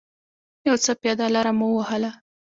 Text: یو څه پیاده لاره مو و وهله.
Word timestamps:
یو 0.67 0.75
څه 0.83 0.91
پیاده 1.01 1.25
لاره 1.35 1.51
مو 1.59 1.67
و 1.71 1.75
وهله. 1.77 2.11